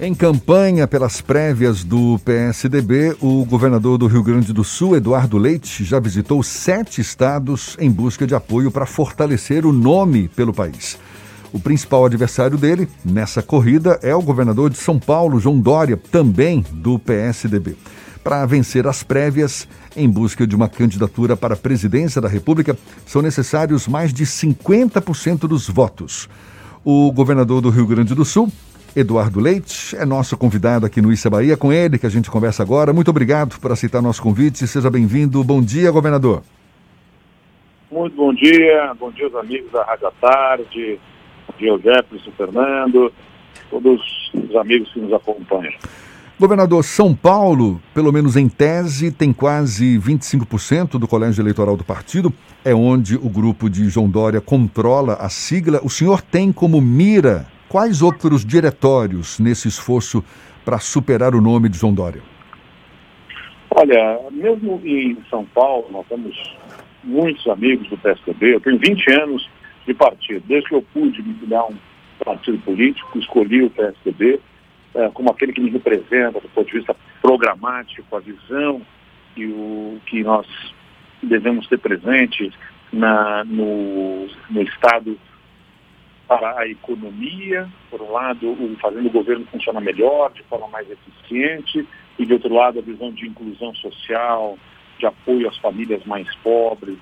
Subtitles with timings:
[0.00, 5.84] Em campanha pelas prévias do PSDB, o governador do Rio Grande do Sul, Eduardo Leite,
[5.84, 10.98] já visitou sete estados em busca de apoio para fortalecer o nome pelo país.
[11.52, 16.66] O principal adversário dele nessa corrida é o governador de São Paulo, João Dória, também
[16.72, 17.76] do PSDB.
[18.24, 22.76] Para vencer as prévias, em busca de uma candidatura para a presidência da República,
[23.06, 26.28] são necessários mais de 50% dos votos.
[26.84, 28.50] O governador do Rio Grande do Sul,
[28.96, 32.62] Eduardo Leite, é nosso convidado aqui no Issa Bahia, com ele que a gente conversa
[32.62, 32.92] agora.
[32.92, 34.68] Muito obrigado por aceitar nosso convite.
[34.68, 35.42] Seja bem-vindo.
[35.42, 36.42] Bom dia, governador.
[37.90, 41.00] Muito bom dia, bom dia aos amigos da Rádio à Tarde,
[41.68, 43.12] ao Jefferson Fernando,
[43.68, 44.00] todos
[44.32, 45.72] os amigos que nos acompanham.
[46.38, 52.32] Governador, São Paulo, pelo menos em tese, tem quase 25% do colégio eleitoral do partido.
[52.64, 55.80] É onde o grupo de João Dória controla a sigla.
[55.82, 60.22] O senhor tem como mira Quais outros diretórios nesse esforço
[60.64, 62.22] para superar o nome de João Dória?
[63.68, 66.40] Olha, mesmo em São Paulo, nós temos
[67.02, 68.54] muitos amigos do PSDB.
[68.54, 69.50] Eu tenho 20 anos
[69.84, 70.44] de partido.
[70.46, 71.74] Desde que eu pude me filiar um
[72.24, 74.38] partido político, escolhi o PSDB
[74.94, 78.82] é, como aquele que me representa do ponto de vista programático, a visão
[79.34, 80.46] que, o, que nós
[81.20, 82.52] devemos ter presente
[82.92, 85.18] na, no, no Estado
[86.26, 91.86] para a economia, por um lado, fazendo o governo funcionar melhor, de forma mais eficiente,
[92.18, 94.58] e de outro lado, a visão de inclusão social,
[94.98, 96.98] de apoio às famílias mais pobres,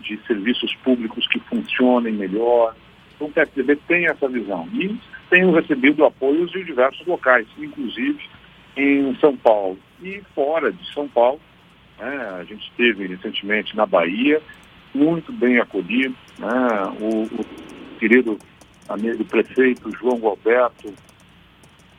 [0.00, 2.74] de serviços públicos que funcionem melhor.
[3.14, 4.68] Então, o PSDB tem essa visão.
[4.74, 4.98] E
[5.30, 8.18] tem recebido apoios de diversos locais, inclusive
[8.76, 9.78] em São Paulo.
[10.02, 11.40] E fora de São Paulo,
[11.98, 14.40] né, a gente esteve recentemente na Bahia,
[14.94, 16.14] muito bem acolhido.
[16.38, 16.48] Né,
[17.00, 18.38] o, o querido
[18.88, 20.92] amigo prefeito João Roberto,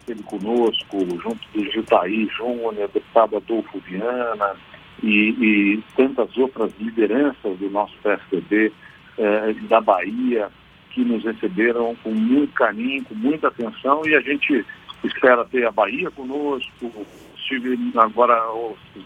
[0.08, 4.56] ele conosco, junto do Giltaí Júnior, deputado Adolfo Viana
[5.04, 8.74] e, e, tantas outras lideranças do nosso PSDB
[9.18, 10.50] eh, da Bahia,
[10.90, 14.66] que nos receberam com muito carinho, com muita atenção e a gente
[15.04, 16.92] espera ter a Bahia conosco.
[17.38, 18.36] Estive agora,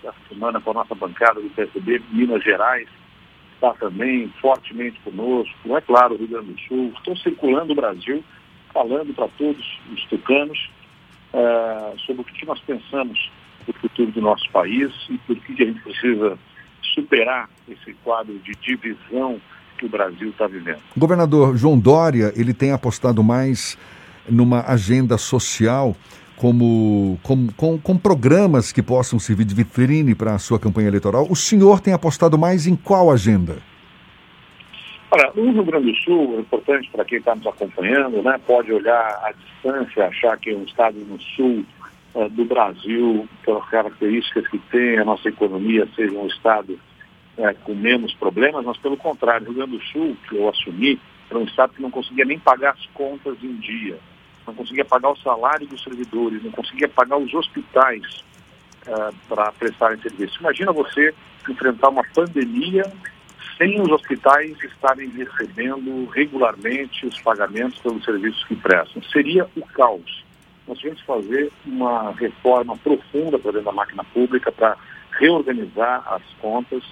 [0.04, 2.88] essa semana, com a nossa bancada do PSDB, Minas Gerais,
[3.64, 6.94] está também fortemente conosco, é claro, o Rio Grande do Sul.
[6.98, 8.22] Estou circulando o Brasil,
[8.74, 10.70] falando para todos os tucanos
[11.34, 13.32] uh, sobre o que nós pensamos
[13.66, 16.38] do futuro do nosso país e por que a gente precisa
[16.94, 19.40] superar esse quadro de divisão
[19.78, 20.82] que o Brasil está vivendo.
[20.98, 23.78] Governador João Dória, ele tem apostado mais
[24.30, 25.96] numa agenda social
[26.44, 31.26] como, como com, com, programas que possam servir de vitrine para a sua campanha eleitoral.
[31.30, 33.60] O senhor tem apostado mais em qual agenda?
[35.10, 38.74] Olha, no Rio Grande do Sul, é importante para quem está nos acompanhando, né, pode
[38.74, 41.64] olhar a distância, achar que é um estado no sul
[42.14, 46.78] uh, do Brasil, pelas características que tem, a nossa economia seja um estado
[47.38, 51.00] uh, com menos problemas, mas pelo contrário, o Rio Grande do Sul, que eu assumi,
[51.30, 53.98] era um estado que não conseguia nem pagar as contas em dia
[54.46, 58.24] não conseguia pagar o salário dos servidores, não conseguia pagar os hospitais
[58.88, 60.40] uh, para prestarem serviço.
[60.40, 61.14] Imagina você
[61.50, 62.84] enfrentar uma pandemia
[63.58, 69.02] sem os hospitais estarem recebendo regularmente os pagamentos pelos serviços que prestam.
[69.04, 70.24] Seria o caos.
[70.68, 74.78] Nós tivemos que fazer uma reforma profunda para dentro da máquina pública para
[75.12, 76.84] reorganizar as contas.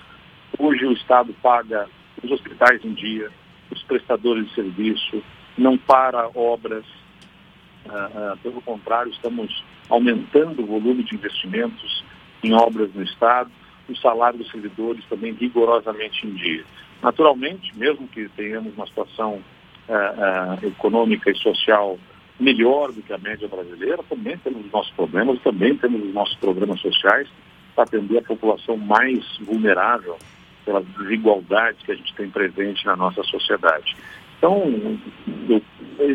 [0.58, 1.88] Hoje o Estado paga
[2.22, 3.30] os hospitais em dia,
[3.72, 5.24] os prestadores de serviço,
[5.58, 6.86] não para obras,
[7.86, 12.04] Uh, pelo contrário, estamos aumentando o volume de investimentos
[12.44, 13.50] em obras no Estado,
[13.90, 16.64] o salário dos servidores também rigorosamente em dia.
[17.02, 19.42] Naturalmente, mesmo que tenhamos uma situação
[19.90, 21.98] uh, econômica e social
[22.40, 26.36] melhor do que a média brasileira, também temos os nossos problemas, também temos os nossos
[26.36, 27.28] programas sociais
[27.76, 30.18] para atender a população mais vulnerável
[30.66, 33.96] pelas desigualdades que a gente tem presente na nossa sociedade.
[34.38, 35.00] Então,
[35.50, 35.62] eu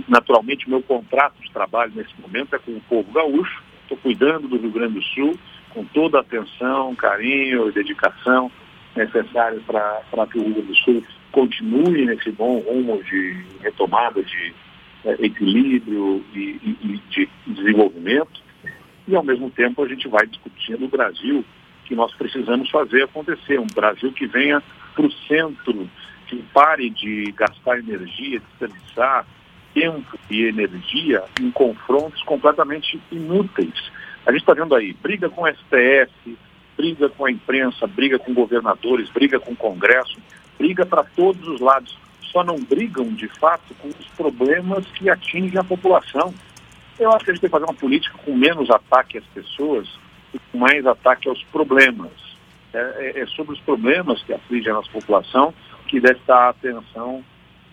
[0.08, 3.62] naturalmente, meu contrato de trabalho nesse momento é com o povo gaúcho.
[3.82, 5.38] Estou cuidando do Rio Grande do Sul
[5.70, 8.50] com toda a atenção, carinho e dedicação
[8.96, 14.54] necessários para que o Rio Grande do Sul continue nesse bom rumo de retomada de
[15.04, 18.40] é, equilíbrio e, e, e de desenvolvimento.
[19.06, 21.44] E, ao mesmo tempo, a gente vai discutindo o Brasil
[21.84, 23.60] que nós precisamos fazer acontecer.
[23.60, 24.62] Um Brasil que venha
[24.94, 25.88] para o centro,
[26.26, 29.24] que pare de gastar energia, desperdiçar,
[29.76, 33.74] tempo e energia em confrontos completamente inúteis.
[34.24, 36.38] A gente está vendo aí, briga com o STF,
[36.74, 40.16] briga com a imprensa, briga com governadores, briga com o Congresso,
[40.58, 41.94] briga para todos os lados.
[42.22, 46.32] Só não brigam, de fato, com os problemas que atingem a população.
[46.98, 49.86] Eu acho que a gente tem que fazer uma política com menos ataque às pessoas
[50.32, 52.12] e com mais ataque aos problemas.
[52.72, 55.52] É, é, é sobre os problemas que afligem a nossa população
[55.86, 57.22] que deve estar a atenção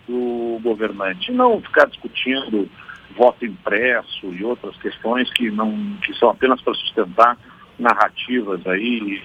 [0.08, 1.32] do governante.
[1.32, 2.68] Não ficar discutindo
[3.16, 7.38] voto impresso e outras questões que, não, que são apenas para sustentar
[7.78, 9.22] narrativas aí,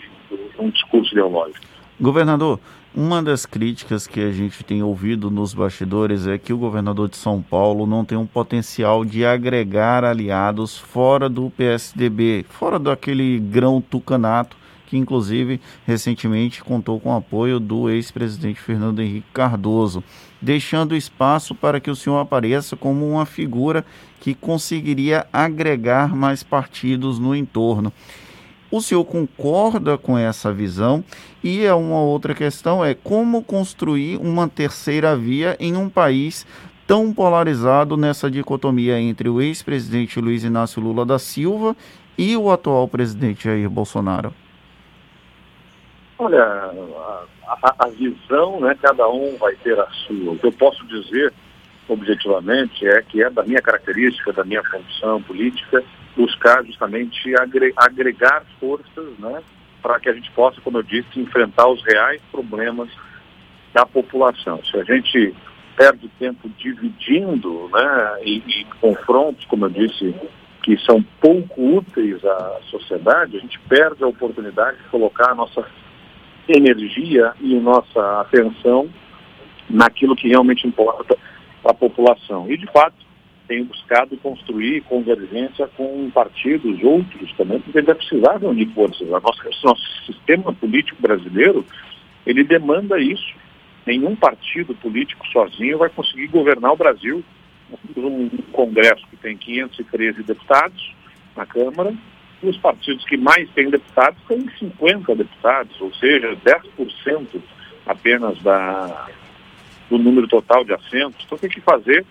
[0.59, 1.65] um discurso ideológico.
[1.99, 2.59] Governador,
[2.95, 7.17] uma das críticas que a gente tem ouvido nos bastidores é que o governador de
[7.17, 13.81] São Paulo não tem um potencial de agregar aliados fora do PSDB, fora daquele grão
[13.81, 14.57] tucanato
[14.89, 20.03] que inclusive recentemente contou com o apoio do ex-presidente Fernando Henrique Cardoso,
[20.41, 23.85] deixando espaço para que o senhor apareça como uma figura
[24.19, 27.93] que conseguiria agregar mais partidos no entorno.
[28.71, 31.03] O senhor concorda com essa visão?
[31.43, 36.45] E é uma outra questão é como construir uma terceira via em um país
[36.85, 41.75] tão polarizado nessa dicotomia entre o ex-presidente Luiz Inácio Lula da Silva
[42.17, 44.33] e o atual presidente Jair Bolsonaro?
[46.21, 50.33] Olha, a, a, a visão, né, cada um vai ter a sua.
[50.33, 51.33] O que eu posso dizer
[51.87, 55.81] objetivamente é que é da minha característica, da minha função política,
[56.17, 57.33] buscar justamente
[57.77, 59.41] agregar forças né,
[59.81, 62.89] para que a gente possa, como eu disse, enfrentar os reais problemas
[63.73, 64.61] da população.
[64.65, 65.33] Se a gente
[65.77, 70.13] perde tempo dividindo né, e, e confrontos, como eu disse,
[70.63, 75.65] que são pouco úteis à sociedade, a gente perde a oportunidade de colocar a nossa
[76.57, 78.89] energia e nossa atenção
[79.69, 81.17] naquilo que realmente importa
[81.61, 82.49] para a população.
[82.49, 82.95] E, de fato,
[83.47, 89.07] tenho buscado construir convergência com partidos outros também, porque vai precisar reunir forças.
[89.07, 89.75] O nosso,
[90.05, 91.65] sistema político brasileiro,
[92.25, 93.33] ele demanda isso.
[93.85, 97.23] Nenhum partido político sozinho vai conseguir governar o Brasil.
[97.97, 100.93] Um Congresso que tem 513 deputados
[101.35, 101.93] na Câmara,
[102.41, 107.41] os partidos que mais têm deputados têm 50 deputados, ou seja, 10%
[107.85, 109.07] apenas da,
[109.89, 111.23] do número total de assentos.
[111.25, 112.05] Então tem que fazer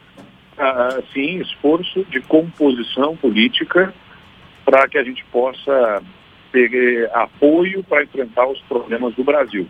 [1.12, 3.94] sim, esforço de composição política
[4.64, 6.02] para que a gente possa
[6.52, 9.66] ter apoio para enfrentar os problemas do Brasil.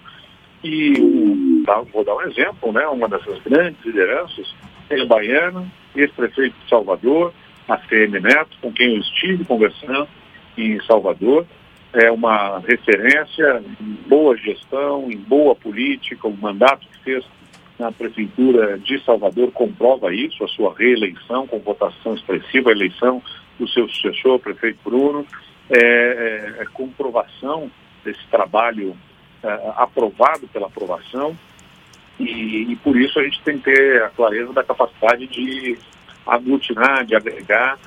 [0.65, 1.63] E
[1.93, 2.87] vou dar um exemplo, né?
[2.89, 4.55] Uma dessas grandes lideranças
[4.91, 7.33] é a Baiana, ex-prefeito de Salvador,
[7.69, 10.09] a CM Neto, com quem eu estive conversando
[10.59, 11.47] em Salvador.
[11.93, 17.25] É uma referência em boa gestão, em boa política, o mandato que fez
[17.79, 23.23] na Prefeitura de Salvador comprova isso, a sua reeleição com votação expressiva, a eleição
[23.59, 25.25] do seu sucessor, o prefeito Bruno,
[25.71, 27.71] é, é, é comprovação
[28.05, 28.97] desse trabalho
[29.43, 31.37] é, aprovado pela aprovação.
[32.19, 35.79] E, e, por isso a gente tem que ter a clareza da capacidade de
[36.27, 37.79] aglutinar, de agregar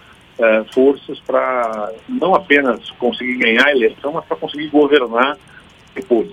[0.42, 5.38] é, forças para não apenas conseguir ganhar a eleição, mas para conseguir governar
[5.94, 6.32] depois.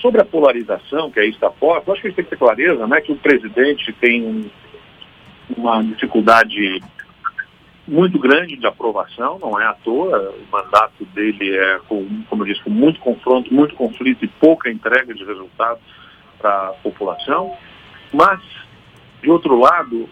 [0.00, 2.86] Sobre a polarização, que aí está eu acho que a gente tem que ter clareza
[2.86, 4.50] né, que o presidente tem
[5.56, 6.82] uma dificuldade
[7.86, 12.46] muito grande de aprovação, não é à toa, o mandato dele é, com, como eu
[12.48, 15.82] disse, com muito confronto, muito conflito e pouca entrega de resultados
[16.38, 17.56] para a população.
[18.12, 18.40] Mas,
[19.22, 20.08] de outro lado,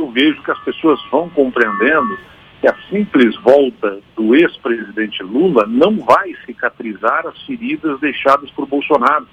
[0.00, 2.18] eu vejo que as pessoas vão compreendendo
[2.60, 9.26] que a simples volta do ex-presidente Lula não vai cicatrizar as feridas deixadas por Bolsonaro,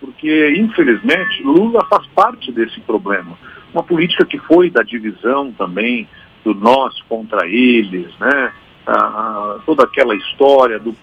[0.00, 3.38] porque, infelizmente, Lula faz parte desse problema.
[3.72, 6.06] Uma política que foi da divisão também,
[6.44, 8.52] do nós contra eles, né?
[8.86, 10.94] Ah, toda aquela história do,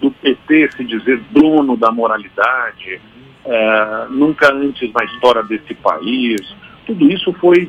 [0.00, 3.00] do PT se dizer dono da moralidade,
[3.46, 6.40] ah, nunca antes na história desse país,
[6.86, 7.68] tudo isso foi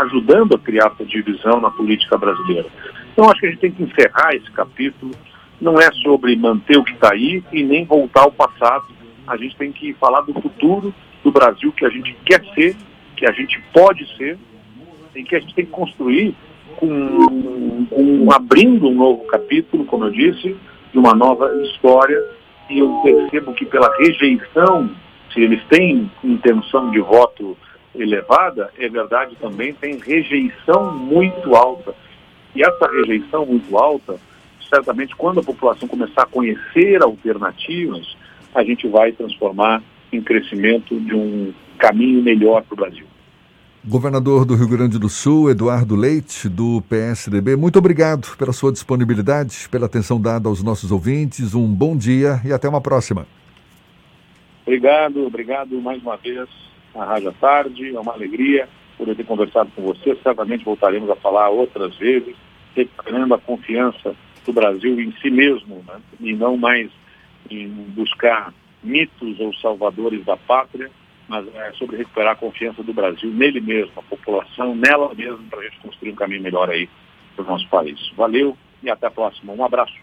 [0.00, 2.68] ajudando a criar essa divisão na política brasileira.
[3.12, 5.12] Então acho que a gente tem que encerrar esse capítulo.
[5.60, 8.84] Não é sobre manter o que está aí e nem voltar ao passado.
[9.26, 12.76] A gente tem que falar do futuro do Brasil que a gente quer ser,
[13.16, 14.38] que a gente pode ser,
[15.14, 16.34] e que a gente tem que construir
[16.76, 20.56] com, com abrindo um novo capítulo, como eu disse,
[20.92, 22.18] de uma nova história.
[22.70, 24.90] E eu percebo que pela rejeição,
[25.32, 27.56] se eles têm intenção de voto
[27.94, 31.94] elevada, é verdade também, tem rejeição muito alta.
[32.54, 34.16] E essa rejeição muito alta,
[34.68, 38.16] certamente quando a população começar a conhecer alternativas,
[38.54, 39.82] a gente vai transformar
[40.12, 43.06] em crescimento de um caminho melhor para o Brasil.
[43.84, 49.68] Governador do Rio Grande do Sul, Eduardo Leite, do PSDB, muito obrigado pela sua disponibilidade,
[49.68, 51.52] pela atenção dada aos nossos ouvintes.
[51.52, 53.26] Um bom dia e até uma próxima.
[54.64, 56.48] Obrigado, obrigado mais uma vez
[56.94, 60.16] a Rádio à Tarde, é uma alegria poder ter conversado com você.
[60.22, 62.36] Certamente voltaremos a falar outras vezes,
[62.74, 66.00] recuperando a confiança do Brasil em si mesmo, né?
[66.20, 66.90] e não mais
[67.50, 70.90] em buscar mitos ou salvadores da pátria,
[71.28, 75.60] mas é sobre recuperar a confiança do Brasil nele mesmo, a população, nela mesmo, para
[75.60, 76.88] a gente construir um caminho melhor aí
[77.34, 77.98] para o nosso país.
[78.16, 79.52] Valeu e até a próxima.
[79.52, 79.94] Um abraço.